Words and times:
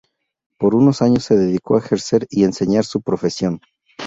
Por 0.57 0.73
unos 0.73 1.03
años 1.03 1.25
se 1.25 1.35
dedicó 1.35 1.75
a 1.75 1.79
ejercer 1.79 2.25
y 2.31 2.43
enseñar 2.43 2.85
su 2.85 3.03
profesión. 3.03 3.61